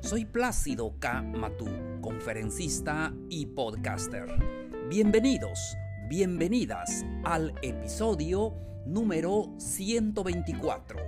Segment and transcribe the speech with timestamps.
[0.00, 1.22] Soy Plácido K.
[1.22, 1.66] Matú,
[2.00, 4.26] conferencista y podcaster.
[4.88, 5.76] Bienvenidos,
[6.08, 8.54] bienvenidas al episodio
[8.86, 10.98] número 124.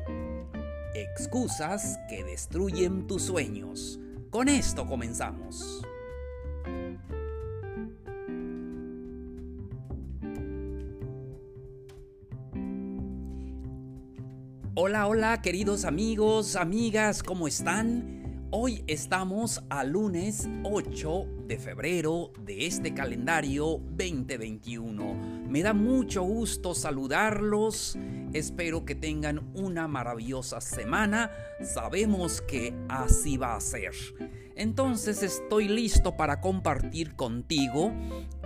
[0.95, 4.01] Excusas que destruyen tus sueños.
[4.29, 5.83] Con esto comenzamos.
[14.75, 18.20] Hola, hola queridos amigos, amigas, ¿cómo están?
[18.53, 25.45] Hoy estamos a lunes 8 de febrero de este calendario 2021.
[25.49, 27.97] Me da mucho gusto saludarlos.
[28.33, 31.31] Espero que tengan una maravillosa semana.
[31.63, 33.93] Sabemos que así va a ser.
[34.57, 37.93] Entonces estoy listo para compartir contigo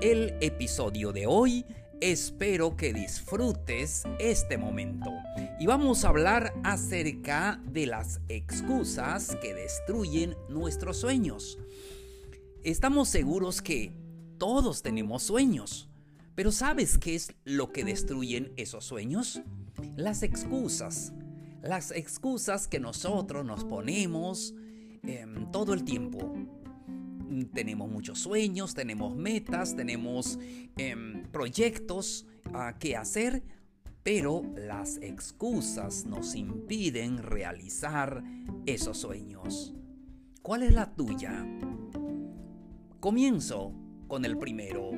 [0.03, 1.65] el episodio de hoy
[2.05, 5.11] Espero que disfrutes este momento.
[5.59, 11.59] Y vamos a hablar acerca de las excusas que destruyen nuestros sueños.
[12.63, 13.95] Estamos seguros que
[14.37, 15.89] todos tenemos sueños.
[16.35, 19.41] Pero ¿sabes qué es lo que destruyen esos sueños?
[19.97, 21.15] Las excusas.
[21.63, 24.53] Las excusas que nosotros nos ponemos
[25.05, 26.35] em, todo el tiempo
[27.53, 30.39] tenemos muchos sueños, tenemos metas, tenemos
[30.77, 33.43] em, proyectos uh, que hacer,
[34.03, 38.23] pero las excusas nos impiden realizar
[38.67, 39.75] esos sueños.
[40.43, 41.47] ¿Cuál es la tuya?
[43.01, 43.73] Comienzo
[44.09, 44.93] con el primero.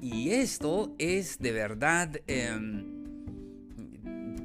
[0.00, 2.16] Y esto es de verdad...
[2.26, 2.94] Em,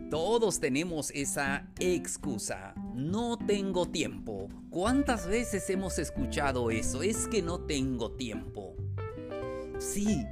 [0.10, 2.74] todos tenemos esa excusa.
[3.00, 4.50] No tengo tiempo.
[4.70, 7.02] ¿Cuántas veces hemos escuchado eso?
[7.02, 8.76] Es que no tengo tiempo.
[9.78, 10.26] Sí,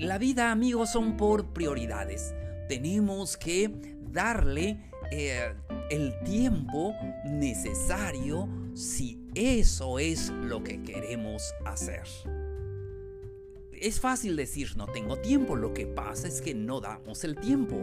[0.00, 2.34] la vida, amigos, son por prioridades.
[2.68, 5.54] Tenemos que darle eh,
[5.90, 6.94] el tiempo
[7.24, 12.02] necesario si eso es lo que queremos hacer.
[13.72, 17.82] Es fácil decir no tengo tiempo, lo que pasa es que no damos el tiempo.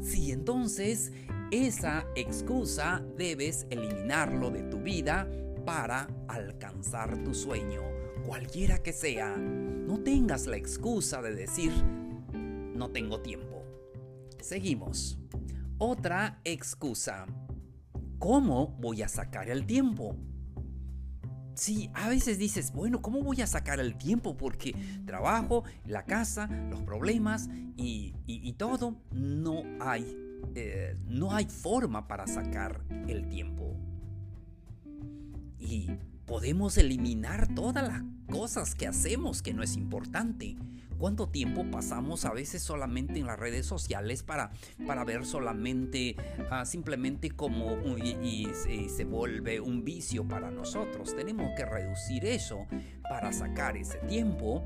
[0.00, 1.12] Sí, entonces
[1.54, 5.28] esa excusa debes eliminarlo de tu vida
[5.64, 7.82] para alcanzar tu sueño,
[8.26, 9.36] cualquiera que sea.
[9.36, 11.70] No tengas la excusa de decir,
[12.32, 13.62] no tengo tiempo.
[14.40, 15.16] Seguimos.
[15.78, 17.26] Otra excusa.
[18.18, 20.16] ¿Cómo voy a sacar el tiempo?
[21.54, 24.36] Sí, a veces dices, bueno, ¿cómo voy a sacar el tiempo?
[24.36, 24.74] Porque
[25.06, 30.23] trabajo, la casa, los problemas y, todo, no hay,
[30.54, 33.76] eh, no hay forma para sacar el tiempo.
[35.58, 35.90] Y
[36.26, 40.56] podemos eliminar todas las cosas que hacemos que no es importante.
[40.98, 44.52] ¿Cuánto tiempo pasamos a veces solamente en las redes sociales para,
[44.86, 46.16] para ver solamente
[46.50, 51.14] ah, simplemente como y, se vuelve un vicio para nosotros?
[51.16, 52.66] Tenemos que reducir eso
[53.08, 54.64] para sacar ese tiempo.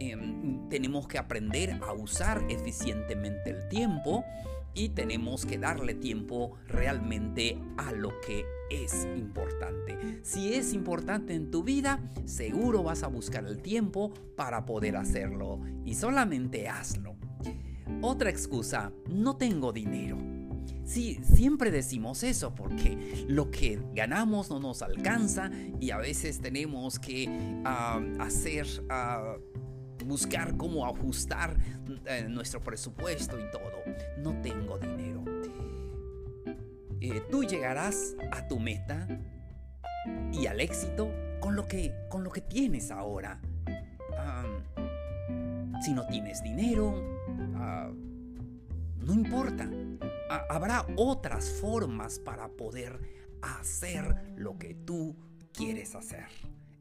[0.00, 4.24] Em, tenemos que aprender a usar eficientemente el tiempo
[4.78, 10.20] y tenemos que darle tiempo realmente a lo que es importante.
[10.22, 15.60] Si es importante en tu vida, seguro vas a buscar el tiempo para poder hacerlo
[15.84, 17.16] y solamente hazlo.
[18.02, 20.16] Otra excusa, no tengo dinero.
[20.84, 25.50] Sí, siempre decimos eso porque lo que ganamos no nos alcanza
[25.80, 27.28] y a veces tenemos que
[27.64, 29.36] ah, hacer, ah,
[30.08, 31.56] buscar cómo ajustar
[32.06, 33.82] eh, nuestro presupuesto y todo.
[34.18, 35.22] No tengo dinero.
[37.00, 39.06] Eh, tú llegarás a tu meta
[40.32, 43.40] y al éxito con lo que, con lo que tienes ahora.
[45.84, 46.92] si no tienes dinero,
[47.54, 47.90] ah,
[48.96, 49.70] no importa.
[50.48, 52.98] habrá otras formas para poder
[53.42, 55.14] hacer lo que tú
[55.52, 56.26] quieres hacer.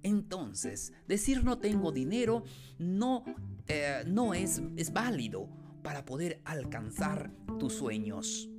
[0.08, 2.44] Entonces, decir no tengo dinero
[2.80, 3.26] no,
[3.68, 5.50] eh, no es, es válido
[5.84, 8.50] para poder alcanzar tus sueños.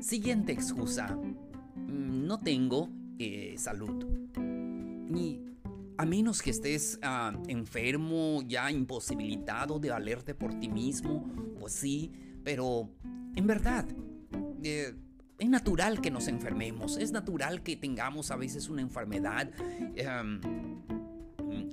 [0.00, 1.14] Siguiente excusa.
[1.76, 4.06] Mm, no tengo eh, salud.
[4.38, 5.44] Ni
[5.98, 11.30] a menos que estés ah, enfermo, ya imposibilitado de valerte por ti mismo,
[11.60, 12.12] pues sí,
[12.42, 12.88] pero
[13.36, 13.86] en verdad,
[14.62, 14.94] eh,
[15.38, 19.50] es natural que nos enfermemos, es natural que tengamos a veces una enfermedad.
[19.96, 20.40] Em,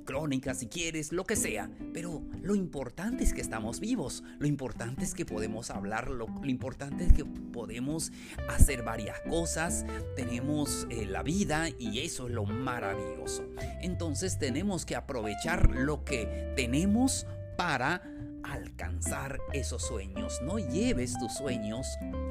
[0.04, 1.70] crónica si quieres, lo que sea.
[1.92, 7.04] Pero lo importante es que estamos vivos, lo importante es que podemos hablar, lo, importante
[7.04, 8.12] es que podemos
[8.48, 9.84] hacer varias cosas,
[10.16, 13.44] tenemos eh, la vida y eso es lo maravilloso.
[13.80, 17.26] Entonces tenemos que aprovechar lo que tenemos
[17.56, 18.02] para
[18.44, 20.40] alcanzar esos sueños.
[20.42, 21.86] No lleves tus sueños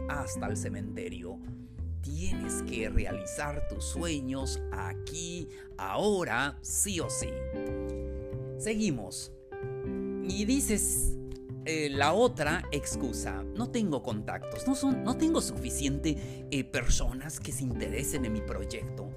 [0.09, 1.39] hasta el cementerio.
[2.01, 5.47] Tienes que realizar tus sueños aquí,
[5.77, 7.29] ahora, sí o sí.
[8.57, 9.31] Seguimos.
[10.23, 11.17] Y dices
[11.65, 17.51] eh, la otra excusa, no tengo contactos, no, son, no tengo suficiente eh, personas que
[17.51, 19.09] se interesen en mi proyecto.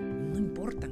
[0.00, 0.88] No importa,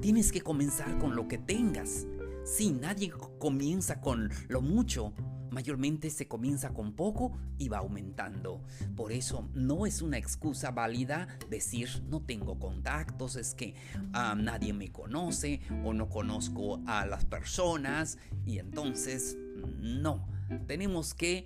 [0.00, 2.06] tienes que comenzar con lo que tengas.
[2.46, 5.12] Si nadie comienza con lo mucho,
[5.50, 8.62] mayormente se comienza con poco y va aumentando.
[8.94, 13.74] Por eso no es una excusa válida decir no tengo contactos, es que
[14.12, 19.36] ah, nadie me conoce o no conozco a las personas y entonces
[19.80, 20.28] no.
[20.68, 21.44] Tenemos que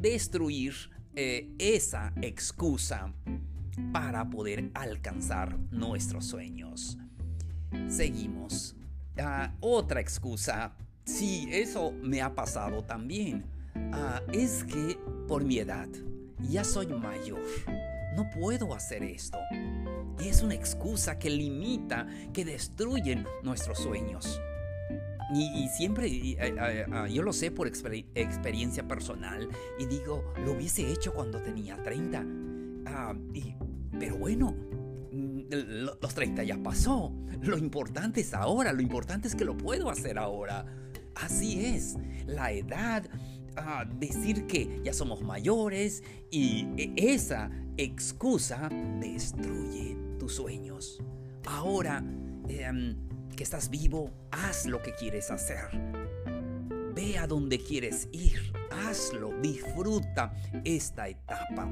[0.00, 0.74] destruir
[1.14, 3.14] eh, esa excusa
[3.92, 6.98] para poder alcanzar nuestros sueños.
[7.88, 8.74] Seguimos.
[9.18, 10.72] Ah, otra excusa,
[11.04, 13.44] sí, eso me ha pasado también,
[13.92, 15.88] ah, es que por mi edad
[16.40, 17.40] ya soy mayor,
[18.16, 19.38] no puedo hacer esto.
[20.18, 24.40] Y es una excusa que limita, que destruye nuestros sueños.
[25.32, 26.36] Y, siempre,
[26.92, 32.24] ah, yo lo sé por experiencia personal, y digo, lo hubiese hecho cuando tenía 30.
[33.98, 34.53] pero bueno,
[35.54, 37.12] los 30 ya pasó.
[37.42, 40.64] Lo importante es ahora, lo importante es que lo puedo hacer ahora.
[41.14, 41.96] Así es,
[42.26, 43.08] la edad,
[43.56, 48.68] ah, decir que ya somos mayores y e, esa excusa
[49.00, 51.02] destruye tus sueños.
[51.46, 52.02] Ahora
[52.48, 52.96] em,
[53.36, 55.68] que estás vivo, haz lo que quieres hacer.
[56.94, 60.32] Ve a donde quieres ir, hazlo, disfruta
[60.64, 61.68] esta etapa.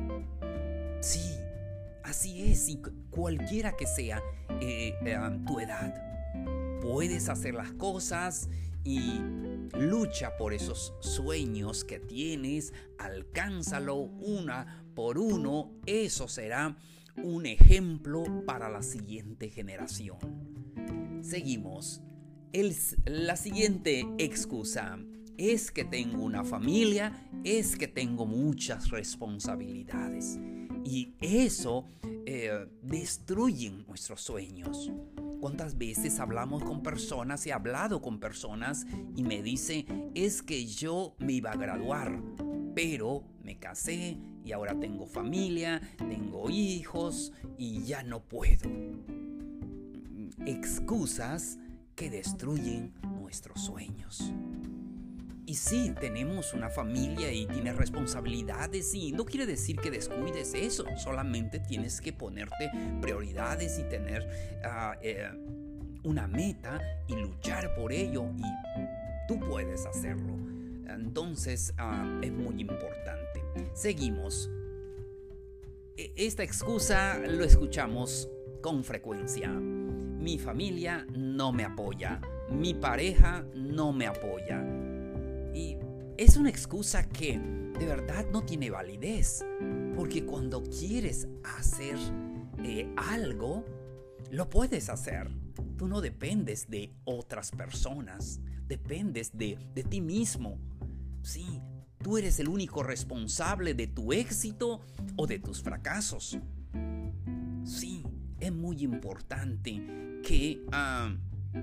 [1.00, 1.37] Sí,
[2.04, 4.22] Así es, y cualquiera que sea
[4.60, 5.94] eh, eh, tu edad,
[6.81, 8.49] puedes hacer las cosas
[8.84, 9.20] y
[9.78, 16.76] lucha por esos sueños que tienes, alcánzalo una por uno, eso será
[17.22, 20.19] un ejemplo para la siguiente generación.
[21.22, 22.02] Seguimos.
[23.05, 24.98] la siguiente excusa
[25.38, 30.38] es que tengo una familia, es que tengo muchas responsabilidades.
[30.84, 31.87] Y eso
[32.26, 34.90] eh, destruye nuestros sueños.
[35.40, 38.87] ¿Cuántas veces hablamos con personas, he hablado con personas
[39.17, 42.23] y me dice, es que yo me iba a graduar,
[42.75, 48.70] pero me casé y ahora tengo familia, tengo hijos y ya no puedo?
[50.46, 51.58] Excusas
[51.96, 54.32] que destruyen nuestros sueños.
[55.44, 60.84] Y sí, tenemos una familia y tienes responsabilidades y no quiere decir que descuides eso,
[60.96, 65.28] solamente tienes que ponerte prioridades y tener ah, eh,
[66.04, 70.36] una meta y luchar por ello y tú puedes hacerlo.
[70.88, 73.42] Entonces ah, es muy importante.
[73.74, 74.48] Seguimos.
[75.96, 78.28] E, esta excusa lo escuchamos
[78.60, 79.48] con frecuencia.
[79.48, 82.20] Mi familia no me apoya.
[82.48, 84.81] Mi pareja no me apoya
[86.22, 89.44] es una excusa que de verdad no tiene validez.
[89.96, 91.26] Porque cuando quieres
[91.58, 91.96] hacer
[92.62, 93.64] eh, algo,
[94.31, 95.29] lo puedes hacer.
[95.76, 100.60] Tú no dependes de otras personas, dependes de, de ti mismo.
[101.22, 101.60] Sí,
[101.98, 104.81] tú eres el único responsable de tu éxito
[105.17, 106.38] o de tus fracasos.
[107.64, 108.05] Sí,
[108.38, 111.17] es muy importante que ah,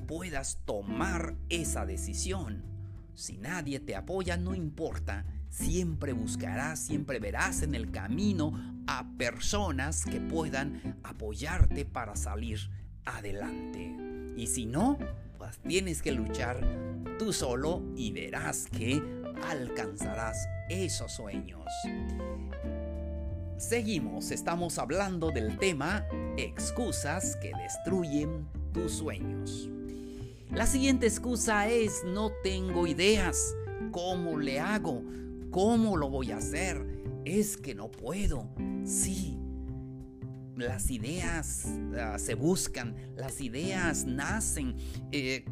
[0.05, 2.78] puedas tomar esa decisión
[3.19, 5.25] si nadie te apoya, no importa.
[5.49, 8.53] Siempre buscarás, siempre verás en el camino
[8.87, 12.59] a personas que puedan apoyarte para salir
[13.05, 13.95] adelante.
[14.37, 14.97] Y si no,
[15.37, 16.61] pues tienes que luchar
[17.17, 19.01] tú solo y verás que
[19.49, 21.65] alcanzarás esos sueños.
[23.57, 26.05] Seguimos, estamos hablando del tema
[26.37, 29.69] excusas que destruyen tus sueños.
[30.51, 33.55] La siguiente excusa es no tengo ideas.
[33.91, 35.03] ¿Cómo le hago?
[35.51, 37.03] ¿Cómo lo voy a hacer?
[37.23, 38.49] Es que no puedo.
[38.83, 39.37] Sí,
[40.57, 44.75] las ideas ah, se buscan, las ideas nacen.
[45.11, 45.45] Eh,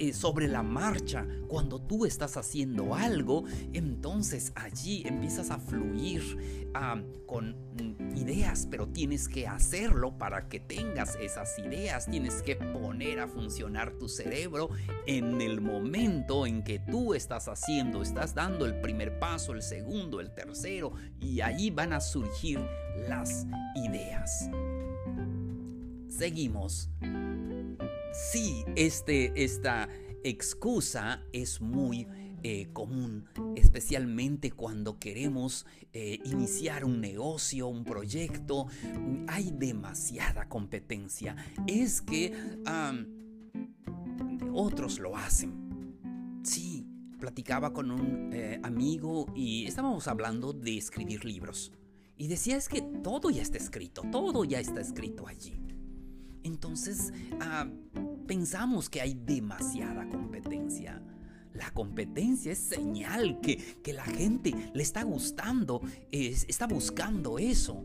[0.00, 1.26] eh, sobre la marcha.
[1.46, 6.22] Cuando tú estás haciendo algo, entonces allí empiezas a fluir
[6.72, 12.06] ah, con mm, ideas, pero tienes que hacerlo para que tengas esas ideas.
[12.06, 14.70] Tienes que poner a funcionar tu cerebro
[15.06, 20.20] en el momento en que tú estás haciendo, estás dando el primer paso, el segundo,
[20.20, 22.58] el tercero, y ahí van a surgir
[23.06, 24.48] las ideas.
[26.08, 26.88] Seguimos
[28.12, 29.88] Sí, este, esta
[30.24, 32.06] excusa es muy
[32.42, 38.66] eh, común, especialmente cuando queremos eh, iniciar un negocio, un proyecto.
[39.28, 41.36] Hay demasiada competencia.
[41.66, 42.32] Es que
[44.52, 46.40] otros lo hacen.
[46.42, 46.86] Sí,
[47.18, 51.72] platicaba con un eh, amigo y estábamos hablando de escribir libros.
[52.16, 55.69] Y decía es que todo ya está escrito, todo ya está escrito allí.
[56.42, 57.66] Entonces, ah,
[58.26, 61.02] pensamos que hay demasiada competencia.
[61.52, 67.84] La competencia es señal que, que la gente le está gustando, está buscando eso.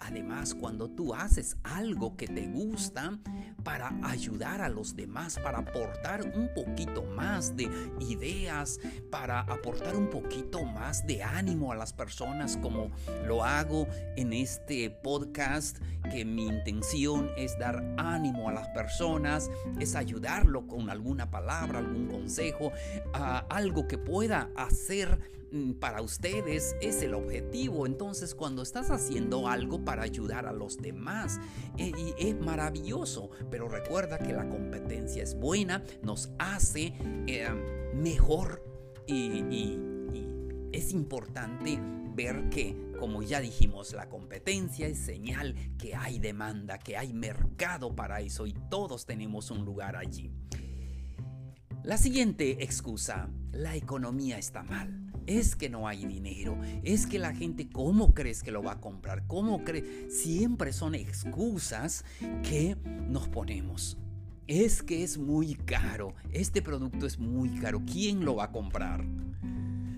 [0.00, 3.18] Además, cuando tú haces algo que te gusta
[3.62, 7.70] para ayudar a los demás, para aportar un poquito más de
[8.00, 8.78] ideas,
[9.10, 12.90] para aportar un poquito más de ánimo a las personas, como
[13.26, 15.78] lo hago en este podcast,
[16.10, 22.08] que mi intención es dar ánimo a las personas, es ayudarlo con alguna palabra, algún
[22.08, 22.72] consejo,
[23.48, 25.43] algo que pueda hacer
[25.78, 27.86] para ustedes es el objetivo.
[27.86, 31.40] Entonces cuando estás haciendo algo para ayudar a los demás,
[31.78, 33.30] eh, es maravilloso.
[33.50, 36.94] Pero recuerda que la competencia es buena, nos hace
[37.26, 37.48] eh,
[37.94, 38.62] mejor
[39.06, 39.78] y
[40.72, 41.78] es importante
[42.14, 47.94] ver que, como ya dijimos, la competencia es señal que hay demanda, que hay mercado
[47.94, 50.32] para eso y todos tenemos un lugar allí.
[51.82, 57.34] La siguiente excusa, la economía está mal es que no hay dinero, es que la
[57.34, 59.26] gente, ¿cómo crees que lo va a comprar?
[59.26, 60.20] ¿Cómo crees?
[60.22, 62.04] Siempre son excusas
[62.42, 62.76] que
[63.08, 63.98] nos ponemos.
[64.46, 69.04] Es que es muy caro, este producto es muy caro, ¿quién lo va a comprar?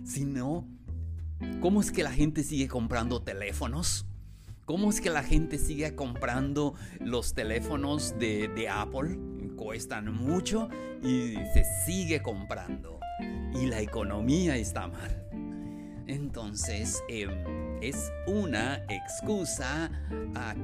[0.04, 0.68] Si no,
[1.60, 4.06] ¿cómo es que la gente sigue comprando teléfonos?
[4.64, 9.18] ¿Cómo es que la gente sigue comprando los teléfonos de, de Apple?
[9.56, 10.68] Cuestan mucho
[11.02, 12.95] y se sigue comprando
[13.54, 15.26] y la economía está mal.
[16.06, 17.30] Entonces, em,
[17.82, 19.90] es una excusa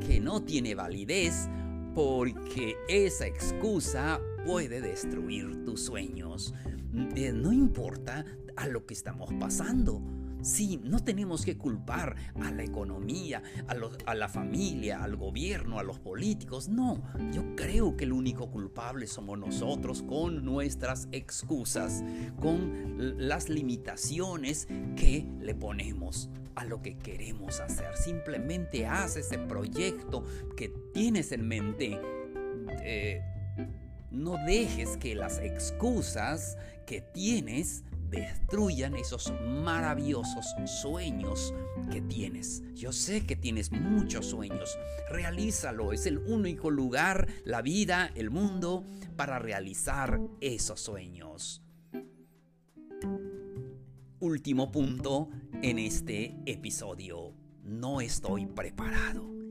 [0.07, 1.49] que no tiene validez
[1.95, 6.55] porque esa excusa puede destruir tus sueños.
[7.17, 8.25] Eh, no importa
[8.57, 10.01] a lo que estamos pasando
[10.43, 16.01] Sí, no tenemos que culpar a la economía, a, la familia, al gobierno, a los
[16.01, 16.69] políticos.
[16.69, 17.01] No,
[17.33, 22.03] yo creo que el único culpable somos nosotros con nuestras excusas,
[22.41, 27.97] con las limitaciones que le ponemos a lo que queremos hacer.
[27.97, 30.25] Simplemente haz ese proyecto
[30.57, 32.01] que tienes en mente.
[32.83, 33.23] Eh,
[34.11, 39.33] no dejes que las excusas que tienes destruyan esos
[39.65, 41.55] maravillosos sueños
[41.91, 42.63] que tienes.
[42.75, 44.79] Yo sé que tienes muchos sueños.
[45.11, 45.93] Realízalo.
[45.93, 48.85] Es el único lugar, la vida, el mundo,
[49.17, 51.63] para realizar esos sueños.
[54.21, 55.31] Último punto
[55.63, 57.35] en este episodio.
[57.65, 59.42] No estoy preparado.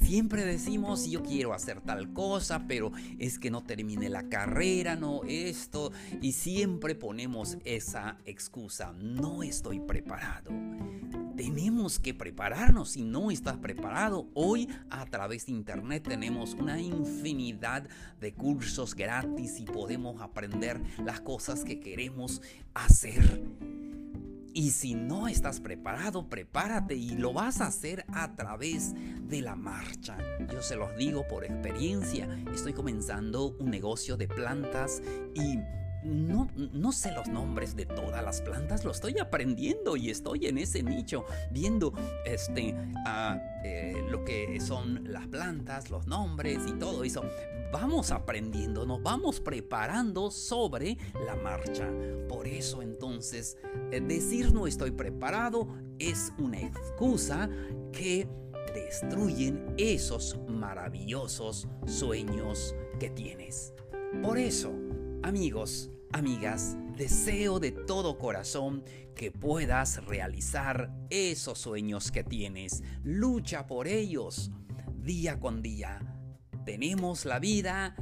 [0.00, 5.22] Siempre decimos, yo quiero hacer tal cosa, pero es que no termine la carrera, no
[5.24, 5.92] esto.
[6.20, 10.50] Y siempre ponemos esa excusa, no estoy preparado.
[11.36, 12.90] Tenemos que prepararnos.
[12.90, 17.88] Si no estás preparado, hoy a través de internet tenemos una infinidad
[18.20, 22.42] de cursos gratis y podemos aprender las cosas que queremos
[22.74, 23.40] hacer.
[24.58, 29.54] Y si no estás preparado, prepárate y lo vas a hacer a través de la
[29.54, 30.18] marcha.
[30.52, 32.28] Yo se los digo por experiencia.
[32.52, 35.00] Estoy comenzando un negocio de plantas
[35.32, 35.60] y
[36.08, 40.58] no, no, sé los nombres de todas las plantas, lo estoy aprendiendo y estoy en
[40.58, 41.92] ese nicho viendo
[42.24, 42.74] este,
[43.64, 47.22] eh, lo que son las plantas, los nombres y todo eso.
[47.72, 50.96] Vamos aprendiendo, nos vamos preparando sobre
[51.26, 51.90] la marcha.
[52.28, 53.58] Por eso entonces
[53.90, 57.50] eh, decir no estoy preparado es una excusa
[57.92, 58.26] que
[58.74, 63.74] destruyen esos maravillosos sueños que tienes.
[64.22, 64.72] Por eso,
[65.22, 68.84] Amigos, amigas, deseo de todo corazón
[69.14, 72.82] que puedas realizar esos sueños que tienes.
[73.02, 74.50] Lucha por ellos
[75.08, 76.00] día con día.
[76.64, 77.96] Tenemos la vida,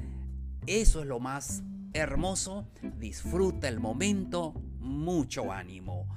[0.66, 6.08] eso es lo más hermoso, disfruta el momento, mucho ánimo.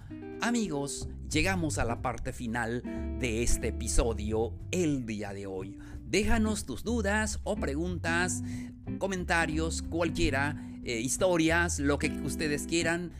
[0.41, 2.81] Amigos, llegamos a la parte final
[3.19, 5.77] de este episodio el día de hoy.
[6.05, 8.41] Déjanos tus dudas o preguntas,
[8.97, 13.11] comentarios, cualquiera, eh, historias, lo que ustedes quieran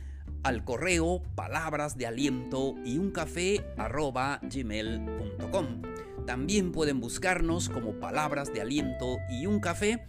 [0.42, 5.82] al correo palabras de aliento y un café arroba gmail.com.
[6.26, 10.04] También pueden buscarnos como palabras de aliento y un café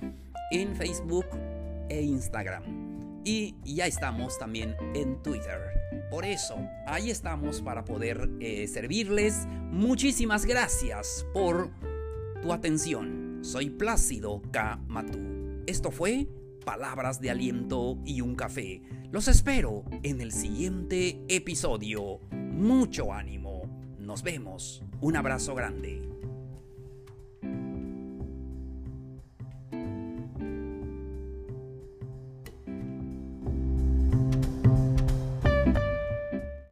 [0.49, 1.27] en Facebook
[1.87, 2.63] e Instagram.
[3.25, 5.59] Y ya estamos también en Twitter.
[6.09, 6.55] Por eso,
[6.87, 9.45] ahí estamos para poder eh, servirles.
[9.69, 11.69] Muchísimas gracias por
[12.41, 13.41] tu atención.
[13.43, 14.79] Soy Plácido K.
[14.87, 15.19] Matú.
[15.67, 16.27] Esto fue
[16.65, 18.81] Palabras de Aliento y un Café.
[19.11, 22.19] Los espero en el siguiente episodio.
[22.31, 23.63] Mucho ánimo.
[23.99, 24.83] Nos vemos.
[25.01, 26.10] Un abrazo grande.